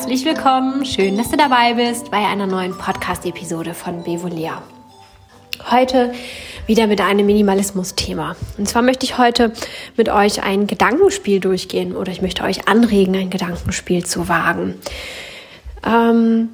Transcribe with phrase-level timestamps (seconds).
[0.00, 4.62] Herzlich willkommen, schön, dass du dabei bist bei einer neuen Podcast-Episode von Bevolea.
[5.70, 6.14] Heute
[6.66, 8.34] wieder mit einem Minimalismus-Thema.
[8.56, 9.52] Und zwar möchte ich heute
[9.98, 14.76] mit euch ein Gedankenspiel durchgehen oder ich möchte euch anregen, ein Gedankenspiel zu wagen.
[15.86, 16.48] Ähm,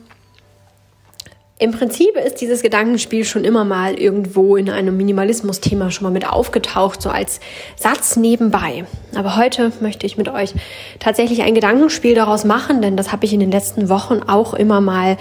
[1.58, 6.28] im Prinzip ist dieses Gedankenspiel schon immer mal irgendwo in einem Minimalismus-Thema schon mal mit
[6.28, 7.40] aufgetaucht, so als
[7.76, 8.84] Satz nebenbei.
[9.14, 10.52] Aber heute möchte ich mit euch
[10.98, 14.82] tatsächlich ein Gedankenspiel daraus machen, denn das habe ich in den letzten Wochen auch immer
[14.82, 15.16] mal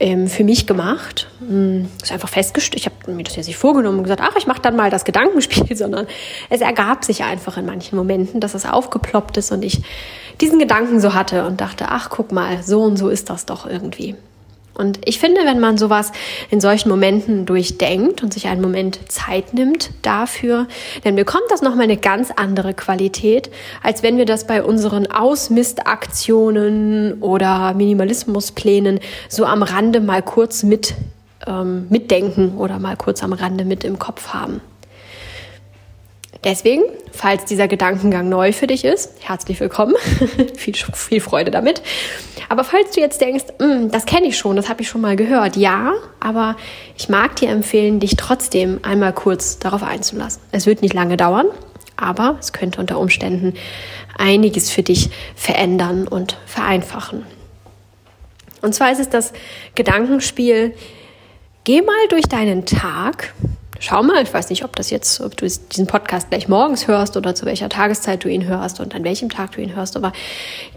[0.00, 1.28] ähm, für mich gemacht.
[1.46, 4.46] Hm, ist einfach festgestellt, ich habe mir das jetzt nicht vorgenommen und gesagt, ach, ich
[4.46, 6.06] mache dann mal das Gedankenspiel, sondern
[6.48, 9.82] es ergab sich einfach in manchen Momenten, dass es aufgeploppt ist und ich
[10.40, 13.66] diesen Gedanken so hatte und dachte, ach, guck mal, so und so ist das doch
[13.66, 14.14] irgendwie.
[14.74, 16.10] Und ich finde, wenn man sowas
[16.50, 20.66] in solchen Momenten durchdenkt und sich einen Moment Zeit nimmt dafür,
[21.04, 23.50] dann bekommt das nochmal eine ganz andere Qualität,
[23.82, 30.94] als wenn wir das bei unseren Ausmistaktionen oder Minimalismusplänen so am Rande mal kurz mit
[31.46, 34.60] ähm, mitdenken oder mal kurz am Rande mit im Kopf haben.
[36.44, 39.94] Deswegen, falls dieser Gedankengang neu für dich ist, herzlich willkommen,
[40.56, 41.80] viel, viel Freude damit.
[42.50, 45.16] Aber falls du jetzt denkst, hm, das kenne ich schon, das habe ich schon mal
[45.16, 46.56] gehört, ja, aber
[46.98, 50.42] ich mag dir empfehlen, dich trotzdem einmal kurz darauf einzulassen.
[50.52, 51.46] Es wird nicht lange dauern,
[51.96, 53.54] aber es könnte unter Umständen
[54.18, 57.24] einiges für dich verändern und vereinfachen.
[58.60, 59.32] Und zwar ist es das
[59.74, 60.74] Gedankenspiel,
[61.64, 63.32] geh mal durch deinen Tag
[63.84, 67.16] schau mal, ich weiß nicht, ob das jetzt, ob du diesen Podcast gleich morgens hörst
[67.16, 70.12] oder zu welcher Tageszeit du ihn hörst und an welchem Tag du ihn hörst, aber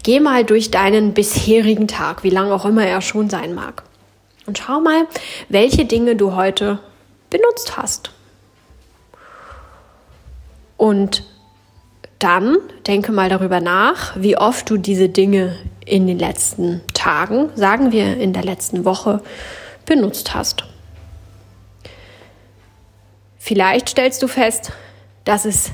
[0.02, 3.82] geh mal durch deinen bisherigen Tag, wie lang auch immer er schon sein mag.
[4.46, 5.06] Und schau mal,
[5.48, 6.78] welche Dinge du heute
[7.30, 8.10] benutzt hast.
[10.76, 11.24] Und
[12.18, 17.92] dann denke mal darüber nach, wie oft du diese Dinge in den letzten Tagen, sagen
[17.92, 19.22] wir in der letzten Woche,
[19.86, 20.64] benutzt hast.
[23.48, 24.72] Vielleicht stellst du fest,
[25.24, 25.70] dass es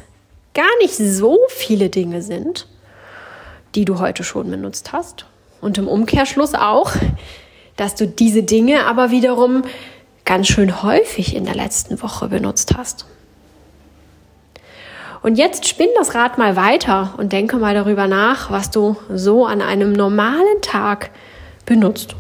[0.54, 2.68] gar nicht so viele Dinge sind,
[3.74, 5.26] die du heute schon benutzt hast.
[5.60, 6.92] Und im Umkehrschluss auch,
[7.76, 9.62] dass du diese Dinge aber wiederum
[10.24, 13.06] ganz schön häufig in der letzten Woche benutzt hast.
[15.22, 19.46] Und jetzt spinn das Rad mal weiter und denke mal darüber nach, was du so
[19.46, 21.10] an einem normalen Tag
[21.66, 22.14] benutzt.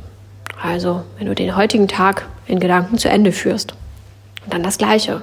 [0.60, 3.74] Also, wenn du den heutigen Tag in Gedanken zu Ende führst.
[4.44, 5.22] Und dann das Gleiche.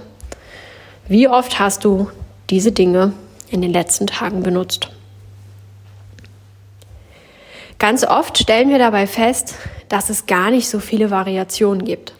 [1.07, 2.09] Wie oft hast du
[2.49, 3.13] diese Dinge
[3.49, 4.89] in den letzten Tagen benutzt?
[7.79, 9.55] Ganz oft stellen wir dabei fest,
[9.89, 12.13] dass es gar nicht so viele Variationen gibt,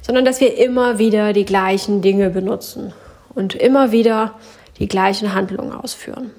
[0.00, 2.94] sondern dass wir immer wieder die gleichen Dinge benutzen
[3.34, 4.34] und immer wieder
[4.78, 6.30] die gleichen Handlungen ausführen.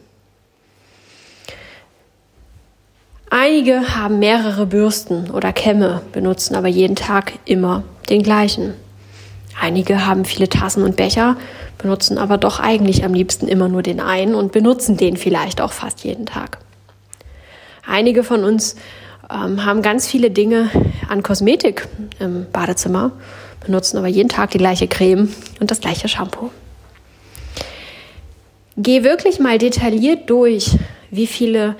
[3.29, 8.73] Einige haben mehrere Bürsten oder Kämme, benutzen aber jeden Tag immer den gleichen.
[9.59, 11.38] Einige haben viele Tassen und Becher,
[11.77, 15.71] benutzen aber doch eigentlich am liebsten immer nur den einen und benutzen den vielleicht auch
[15.71, 16.59] fast jeden Tag.
[17.88, 18.75] Einige von uns
[19.29, 20.69] ähm, haben ganz viele Dinge
[21.07, 21.88] an Kosmetik
[22.19, 23.11] im Badezimmer,
[23.66, 26.51] benutzen aber jeden Tag die gleiche Creme und das gleiche Shampoo.
[28.77, 30.77] Geh wirklich mal detailliert durch,
[31.11, 31.75] wie viele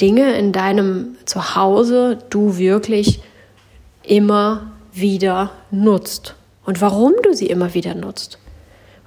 [0.00, 3.20] Dinge in deinem Zuhause du wirklich
[4.02, 6.35] immer wieder nutzt
[6.66, 8.38] und warum du sie immer wieder nutzt.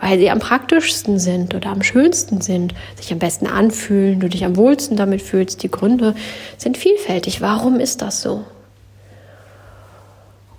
[0.02, 4.46] Weil sie am praktischsten sind oder am schönsten sind, sich am besten anfühlen, du dich
[4.46, 5.62] am wohlsten damit fühlst.
[5.62, 6.16] Die Gründe
[6.58, 7.42] sind vielfältig.
[7.42, 8.46] Warum ist das so?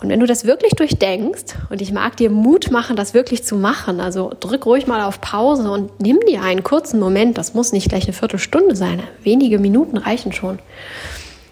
[0.02, 3.56] Und wenn du das wirklich durchdenkst, und ich mag dir Mut machen, das wirklich zu
[3.56, 7.72] machen, also drück ruhig mal auf Pause und nimm dir einen kurzen Moment, das muss
[7.72, 10.58] nicht gleich eine Viertelstunde sein, wenige Minuten reichen schon.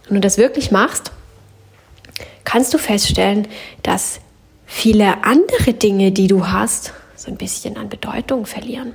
[0.06, 1.12] Wenn du das wirklich machst,
[2.44, 3.48] kannst du feststellen,
[3.82, 4.20] dass
[4.68, 8.92] viele andere Dinge, die du hast, so ein bisschen an Bedeutung verlieren.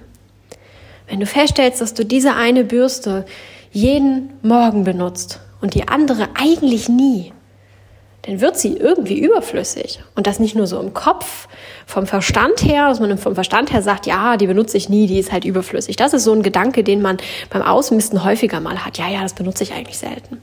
[1.08, 3.26] Wenn du feststellst, dass du diese eine Bürste
[3.72, 7.34] jeden Morgen benutzt und die andere eigentlich nie,
[8.22, 10.00] dann wird sie irgendwie überflüssig.
[10.16, 11.50] Und das nicht nur so im Kopf,
[11.86, 15.20] vom Verstand her, dass man vom Verstand her sagt, ja, die benutze ich nie, die
[15.20, 15.98] ist halt überflüssig.
[15.98, 17.18] Das ist so ein Gedanke, den man
[17.50, 19.00] beim Ausmisten häufiger mal hat.
[19.00, 20.40] Ja, ja, das benutze ich eigentlich selten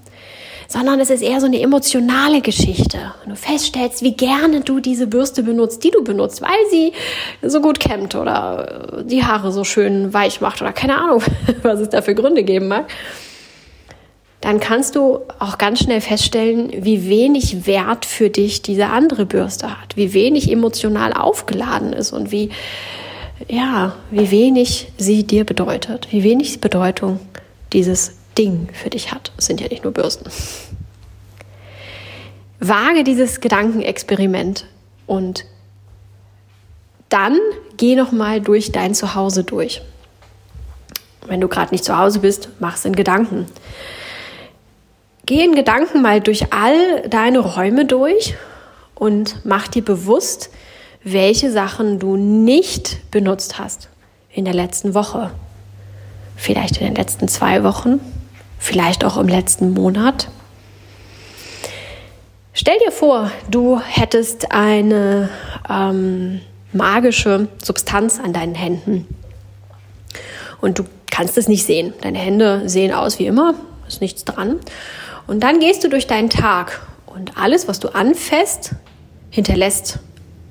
[0.71, 2.99] sondern es ist eher so eine emotionale Geschichte.
[3.25, 6.93] Und du feststellst, wie gerne du diese Bürste benutzt, die du benutzt, weil sie
[7.43, 11.25] so gut kämmt oder die Haare so schön weich macht oder keine Ahnung,
[11.63, 12.85] was es da für Gründe geben mag.
[14.41, 19.69] Dann kannst du auch ganz schnell feststellen, wie wenig Wert für dich diese andere Bürste
[19.81, 22.51] hat, wie wenig emotional aufgeladen ist und wie,
[23.49, 27.19] ja, wie wenig sie dir bedeutet, wie wenig Bedeutung
[27.73, 29.33] dieses Ding für dich hat.
[29.37, 30.31] Es sind ja nicht nur Bürsten.
[32.61, 34.67] wage dieses Gedankenexperiment
[35.07, 35.45] und
[37.09, 37.39] dann
[37.77, 39.83] geh noch mal durch dein Zuhause durch.
[41.27, 43.47] Wenn du gerade nicht zu Hause bist, mach es in Gedanken.
[45.27, 48.35] Geh in Gedanken mal durch all deine Räume durch
[48.95, 50.51] und mach dir bewusst,
[51.03, 53.89] welche Sachen du nicht benutzt hast
[54.33, 55.31] in der letzten Woche.
[56.37, 58.01] Vielleicht in den letzten zwei Wochen,
[58.61, 60.29] vielleicht auch im letzten Monat.
[62.53, 65.31] Stell dir vor, du hättest eine
[65.69, 66.41] ähm,
[66.73, 69.09] magische Substanz an deinen Händen.
[70.61, 71.95] Und du kannst es nicht sehen.
[72.03, 73.55] Deine Hände sehen aus wie immer,
[73.89, 74.61] ist nichts dran.
[75.27, 78.73] Und dann gehst du durch deinen Tag und alles, was du anfasst,
[79.31, 80.01] hinterlässt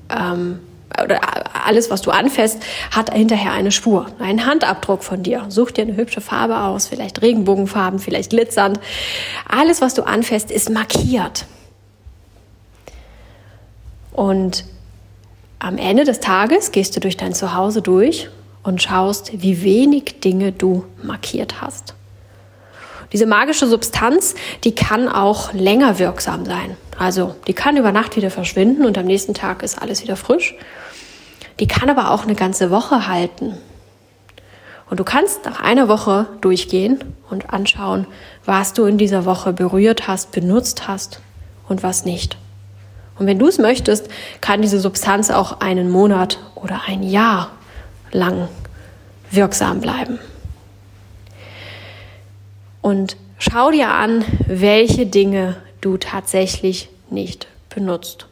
[0.10, 0.60] ähm,
[1.04, 1.20] oder
[1.66, 2.60] alles, was du anfasst,
[2.92, 5.46] hat hinterher eine Spur, einen Handabdruck von dir.
[5.50, 8.80] Such dir eine hübsche Farbe aus, vielleicht Regenbogenfarben, vielleicht glitzernd.
[9.48, 11.46] Alles, was du anfasst, ist markiert.
[14.12, 14.66] Und
[15.60, 18.30] am Ende des Tages gehst du durch dein Zuhause durch
[18.64, 21.94] und schaust, wie wenig Dinge du markiert hast.
[23.12, 26.78] Diese magische Substanz, die kann auch länger wirksam sein.
[26.98, 30.56] Also die kann über Nacht wieder verschwinden und am nächsten Tag ist alles wieder frisch.
[31.60, 33.58] Die kann aber auch eine ganze Woche halten.
[34.90, 38.08] Und du kannst nach einer Woche durchgehen und anschauen,
[38.46, 41.22] was du in dieser Woche berührt hast, benutzt hast
[41.68, 42.38] und was nicht.
[43.18, 44.08] Und wenn du es möchtest,
[44.42, 47.52] kann diese Substanz auch einen Monat oder ein Jahr
[48.12, 48.48] lang
[49.30, 50.20] wirksam bleiben.
[52.82, 58.28] Und schau dir an, welche Dinge du tatsächlich nicht benutzt.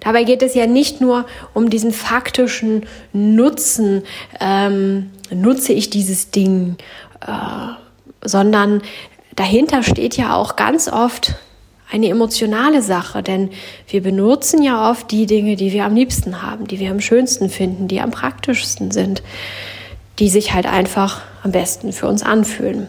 [0.00, 4.02] Dabei geht es ja nicht nur um diesen faktischen Nutzen,
[4.40, 6.76] ähm, nutze ich dieses Ding,
[7.26, 8.82] äh, sondern
[9.34, 11.36] dahinter steht ja auch ganz oft
[11.90, 13.50] eine emotionale Sache, denn
[13.88, 17.48] wir benutzen ja oft die Dinge, die wir am liebsten haben, die wir am schönsten
[17.48, 19.22] finden, die am praktischsten sind,
[20.18, 22.88] die sich halt einfach am besten für uns anfühlen.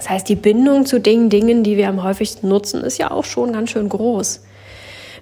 [0.00, 3.26] Das heißt, die Bindung zu den Dingen, die wir am häufigsten nutzen, ist ja auch
[3.26, 4.40] schon ganz schön groß.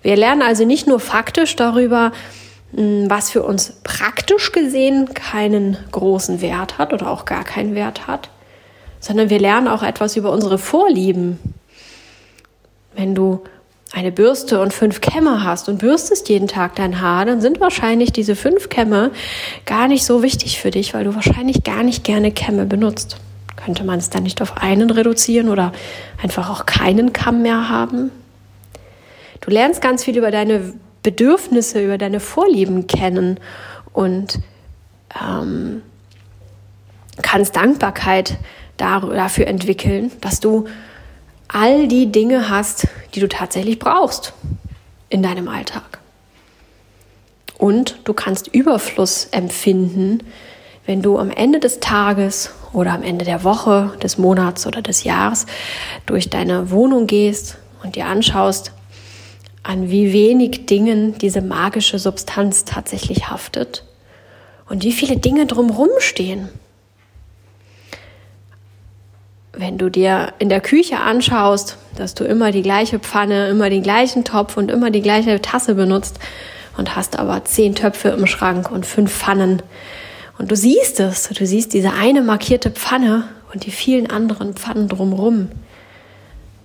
[0.03, 2.13] Wir lernen also nicht nur faktisch darüber,
[2.77, 8.07] hm, was für uns praktisch gesehen keinen großen Wert hat oder auch gar keinen Wert
[8.07, 8.31] hat,
[9.01, 11.41] sondern wir lernen auch etwas über unsere Vorlieben,
[12.95, 13.43] wenn du
[13.93, 18.13] eine Bürste und fünf Kämme hast und bürstest jeden Tag dein Haar, dann sind wahrscheinlich
[18.13, 19.11] diese fünf Kämme
[19.67, 23.17] gar nicht so wichtig für dich, weil du wahrscheinlich gar nicht gerne Kämme benutzt.
[23.59, 25.73] Könnte man es dann nicht auf einen reduzieren oder
[26.23, 28.13] einfach auch keinen Kamm mehr haben?
[29.41, 33.41] Du lernst ganz viel über deine Bedürfnisse, über deine Vorlieben kennen
[33.93, 34.39] und
[35.21, 35.83] ähm,
[37.23, 38.39] kannst Dankbarkeit
[38.77, 40.67] dafür entwickeln, dass du
[41.49, 44.35] all die Dinge hast, die du tatsächlich brauchst
[45.09, 45.99] in deinem Alltag.
[47.57, 50.21] Und du kannst Überfluss empfinden,
[50.89, 55.05] wenn du am Ende des Tages oder am Ende der Woche, des Monats oder des
[55.05, 55.45] Jahres
[56.07, 58.73] durch deine Wohnung gehst und dir anschaust,
[59.63, 63.85] an wie wenig Dingen diese magische Substanz tatsächlich haftet
[64.67, 66.49] und wie viele Dinge drumherum stehen.
[69.53, 73.83] Wenn du dir in der Küche anschaust, dass du immer die gleiche Pfanne, immer den
[73.83, 76.19] gleichen Topf und immer die gleiche Tasse benutzt
[76.79, 79.63] und hast aber zehn Töpfe im Schrank und fünf Pfannen
[80.39, 84.89] und du siehst es, du siehst diese eine markierte Pfanne und die vielen anderen Pfannen
[84.89, 85.49] drumrum,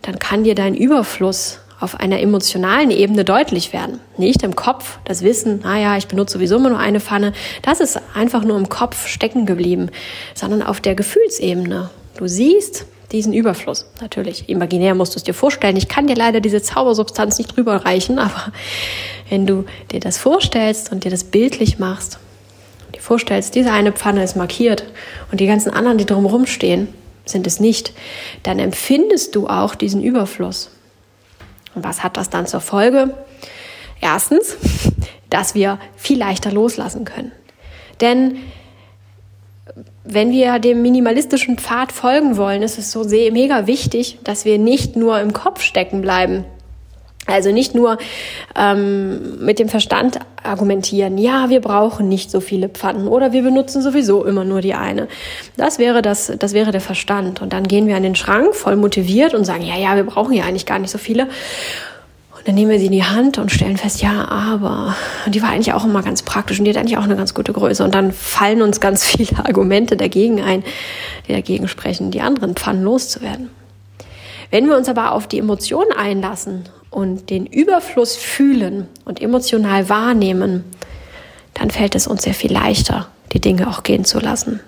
[0.01, 3.99] dann kann dir dein Überfluss auf einer emotionalen Ebene deutlich werden.
[4.17, 7.99] Nicht im Kopf, das Wissen, naja, ich benutze sowieso immer nur eine Pfanne, das ist
[8.13, 9.89] einfach nur im Kopf stecken geblieben,
[10.33, 11.89] sondern auf der Gefühlsebene.
[12.15, 13.85] Du siehst diesen Überfluss.
[14.01, 15.77] Natürlich, imaginär musst du es dir vorstellen.
[15.77, 18.51] Ich kann dir leider diese Zaubersubstanz nicht rüberreichen, aber
[19.29, 22.17] wenn du dir das vorstellst und dir das bildlich machst,
[23.03, 24.85] vorstellst, diese eine Pfanne ist markiert
[25.29, 26.87] und die ganzen anderen, die drumherum stehen,
[27.25, 27.91] sind es nicht,
[28.43, 30.71] dann empfindest du auch diesen Überfluss.
[31.75, 33.13] Und was hat das dann zur Folge?
[33.99, 34.55] Erstens,
[35.29, 37.33] dass wir viel leichter loslassen können.
[37.99, 38.37] Denn
[40.05, 44.95] wenn wir dem minimalistischen Pfad folgen wollen, ist es so mega wichtig, dass wir nicht
[44.95, 46.45] nur im Kopf stecken bleiben.
[47.25, 47.97] Also nicht nur
[48.55, 53.81] ähm, mit dem Verstand argumentieren, ja, wir brauchen nicht so viele Pfannen oder wir benutzen
[53.81, 55.07] sowieso immer nur die eine.
[55.55, 57.41] Das wäre das, das wäre der Verstand.
[57.41, 60.33] Und dann gehen wir an den Schrank voll motiviert und sagen, ja, ja, wir brauchen
[60.33, 61.27] ja eigentlich gar nicht so viele.
[62.45, 64.97] Dann nehmen wir sie in die Hand und stellen fest, ja, aber.
[65.25, 67.33] Und die war eigentlich auch immer ganz praktisch und die hat eigentlich auch eine ganz
[67.33, 67.85] gute Größe.
[67.85, 70.63] Und dann fallen uns ganz viele Argumente dagegen ein,
[71.27, 73.49] die dagegen sprechen, die anderen Pfannen loszuwerden.
[74.51, 80.63] Wenn wir uns aber auf die Emotionen einlassen und den Überfluss fühlen und emotional wahrnehmen,
[81.53, 84.59] dann fällt es uns sehr viel leichter, die Dinge auch gehen zu lassen.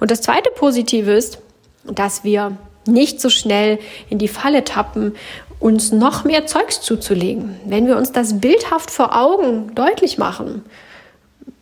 [0.00, 1.38] Und das zweite Positive ist,
[1.84, 2.56] dass wir
[2.86, 3.78] nicht so schnell
[4.08, 5.14] in die Falle tappen,
[5.58, 7.56] uns noch mehr Zeugs zuzulegen.
[7.66, 10.64] Wenn wir uns das bildhaft vor Augen deutlich machen,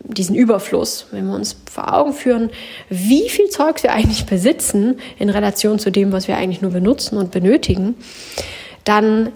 [0.04, 2.50] diesen Überfluss, wenn wir uns vor Augen führen,
[2.88, 7.18] wie viel Zeugs wir eigentlich besitzen in Relation zu dem, was wir eigentlich nur benutzen
[7.18, 7.96] und benötigen,
[8.88, 9.32] dann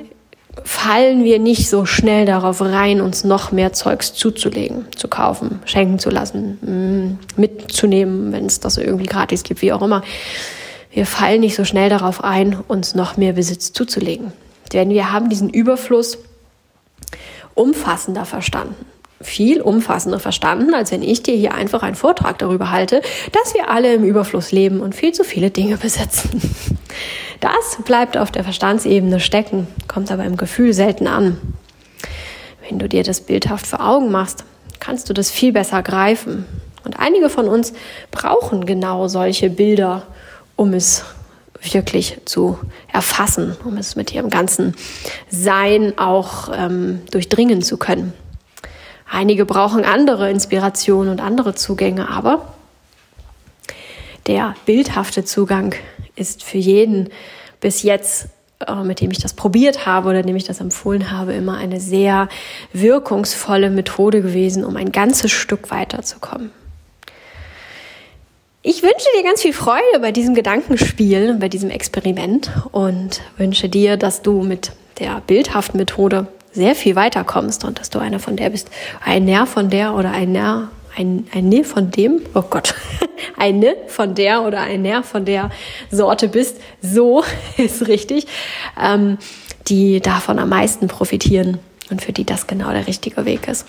[0.64, 5.99] fallen wir nicht so schnell darauf rein, uns noch mehr Zeugs zuzulegen, zu kaufen, schenken
[5.99, 10.02] zu lassen, mm, mitzunehmen, wenn es das irgendwie gratis gibt, wie auch immer.
[10.90, 14.32] Wir fallen nicht so schnell darauf ein, uns noch mehr Besitz zuzulegen.
[14.73, 16.18] Denn wir haben diesen Überfluss
[17.54, 18.87] umfassender verstanden.
[19.21, 23.71] Viel umfassender verstanden, als wenn ich dir hier einfach einen Vortrag darüber halte, dass wir
[23.71, 26.40] alle im Überfluss leben und viel zu viele Dinge besitzen.
[27.42, 31.38] Das bleibt auf der Verstandsebene stecken, kommt aber im Gefühl selten an.
[32.61, 34.44] Wenn du dir das bildhaft vor Augen machst,
[34.78, 36.46] kannst du das viel besser greifen.
[36.84, 37.72] Und einige von uns
[38.12, 40.06] brauchen genau solche Bilder,
[40.54, 41.04] um es
[41.61, 42.61] wirklich zu
[42.92, 44.76] erfassen, um es mit ihrem ganzen
[45.28, 48.12] Sein auch ähm, durchdringen zu können.
[49.11, 52.54] Einige brauchen andere Inspirationen und andere Zugänge, aber
[54.28, 55.75] der bildhafte Zugang
[56.16, 57.09] ist für jeden
[57.61, 58.26] bis jetzt,
[58.66, 61.81] äh, mit dem ich das probiert habe oder dem ich das empfohlen habe, immer eine
[61.81, 62.28] sehr
[62.73, 66.50] wirkungsvolle Methode gewesen, um ein ganzes Stück weiterzukommen.
[68.64, 73.97] Ich wünsche dir ganz viel Freude bei diesem Gedankenspiel bei diesem Experiment und wünsche dir,
[73.97, 78.50] dass du mit der bildhaften Methode sehr viel weiterkommst und dass du einer von der
[78.50, 78.71] bist,
[79.04, 82.75] ein Nerv von der oder ein Nerv, ein, ein Ne von dem, oh Gott,
[83.37, 85.50] ein Ne von der oder ein Nerv von der
[85.90, 87.25] Sorte bist, so
[87.56, 88.26] ist richtig,
[88.80, 89.18] ähm,
[89.68, 91.58] die davon am meisten profitieren
[91.90, 93.66] und für die das genau der richtige Weg ist.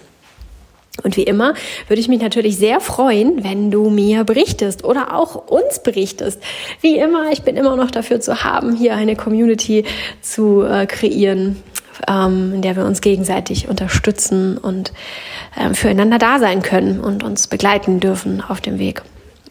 [1.01, 1.55] Und wie immer
[1.87, 6.39] würde ich mich natürlich sehr freuen, wenn du mir berichtest oder auch uns berichtest.
[6.81, 9.85] Wie immer, ich bin immer noch dafür zu haben, hier eine Community
[10.21, 11.63] zu äh, kreieren,
[12.07, 14.93] ähm, in der wir uns gegenseitig unterstützen und
[15.57, 19.01] ähm, füreinander da sein können und uns begleiten dürfen auf dem Weg.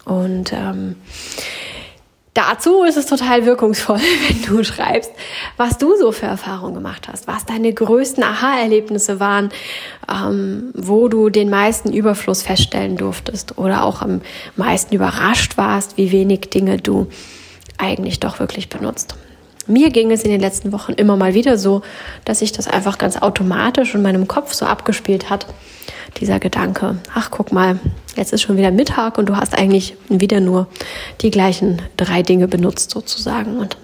[0.05, 0.97] Und ähm,
[2.35, 5.13] Dazu ist es total wirkungsvoll, wenn du schreibst,
[5.59, 9.51] was du so für Erfahrungen gemacht hast, was deine größten Aha-Erlebnisse waren,
[10.11, 14.23] ähm, wo du den meisten Überfluss feststellen durftest oder auch am
[14.57, 17.09] meisten überrascht warst, wie wenig Dinge du
[17.77, 19.15] eigentlich doch wirklich benutzt.
[19.67, 21.83] Mir ging es in den letzten Wochen immer mal wieder so,
[22.25, 25.47] dass sich das einfach ganz automatisch in meinem Kopf so abgespielt hat
[26.19, 27.79] dieser Gedanke, ach guck mal,
[28.17, 30.67] jetzt ist schon wieder Mittag und du hast eigentlich wieder nur
[31.21, 33.59] die gleichen drei Dinge benutzt sozusagen.
[33.59, 33.77] Und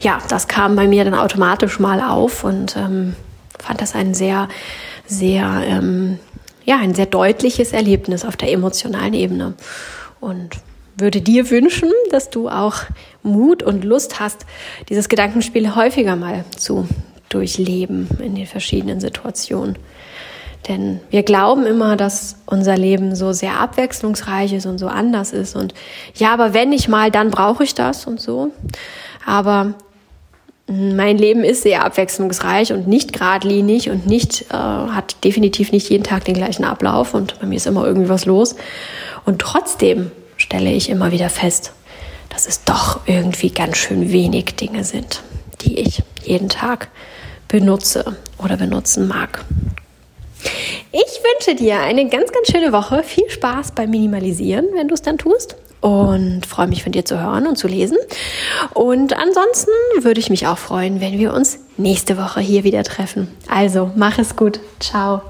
[0.00, 3.14] ja, das kam bei mir dann automatisch mal auf und ähm,
[3.58, 4.48] fand das ein sehr,
[5.06, 6.18] sehr, ähm,
[6.64, 9.54] ja, ein sehr deutliches Erlebnis auf der emotionalen Ebene.
[10.20, 10.50] Und
[10.96, 12.76] würde dir wünschen, dass du auch
[13.22, 14.46] Mut und Lust hast,
[14.88, 16.86] dieses Gedankenspiel häufiger mal zu
[17.28, 19.76] durchleben in den verschiedenen Situationen.
[20.68, 25.56] Denn wir glauben immer, dass unser Leben so sehr abwechslungsreich ist und so anders ist.
[25.56, 25.72] Und
[26.14, 28.50] ja, aber wenn ich mal, dann brauche ich das und so.
[29.24, 29.74] Aber
[30.70, 36.04] mein Leben ist sehr abwechslungsreich und nicht geradlinig und nicht, äh, hat definitiv nicht jeden
[36.04, 38.54] Tag den gleichen Ablauf und bei mir ist immer irgendwie was los.
[39.24, 40.12] Und trotzdem
[40.50, 41.70] stelle ich immer wieder fest,
[42.28, 45.22] dass es doch irgendwie ganz schön wenig Dinge sind,
[45.60, 46.88] die ich jeden Tag
[47.46, 49.44] benutze oder benutzen mag.
[50.90, 53.04] Ich wünsche dir eine ganz, ganz schöne Woche.
[53.04, 55.54] Viel Spaß beim Minimalisieren, wenn du es dann tust.
[55.82, 57.96] Und freue mich von dir zu hören und zu lesen.
[58.74, 63.28] Und ansonsten würde ich mich auch freuen, wenn wir uns nächste Woche hier wieder treffen.
[63.48, 64.58] Also, mach es gut.
[64.80, 65.22] Ciao.